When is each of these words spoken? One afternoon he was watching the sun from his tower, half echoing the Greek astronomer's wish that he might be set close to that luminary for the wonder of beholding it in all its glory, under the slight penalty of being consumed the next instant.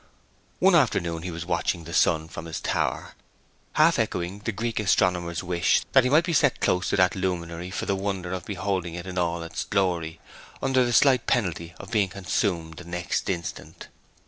One 0.57 0.73
afternoon 0.73 1.21
he 1.21 1.29
was 1.29 1.45
watching 1.45 1.83
the 1.83 1.93
sun 1.93 2.27
from 2.27 2.45
his 2.45 2.59
tower, 2.59 3.13
half 3.73 3.99
echoing 3.99 4.39
the 4.39 4.51
Greek 4.51 4.79
astronomer's 4.79 5.43
wish 5.43 5.81
that 5.91 6.03
he 6.03 6.09
might 6.09 6.23
be 6.25 6.33
set 6.33 6.59
close 6.59 6.89
to 6.89 6.95
that 6.95 7.13
luminary 7.15 7.69
for 7.69 7.85
the 7.85 7.95
wonder 7.95 8.33
of 8.33 8.43
beholding 8.45 8.95
it 8.95 9.05
in 9.05 9.19
all 9.19 9.43
its 9.43 9.63
glory, 9.65 10.19
under 10.59 10.83
the 10.83 10.91
slight 10.91 11.27
penalty 11.27 11.75
of 11.79 11.91
being 11.91 12.09
consumed 12.09 12.77
the 12.77 12.83
next 12.85 13.29
instant. 13.29 13.89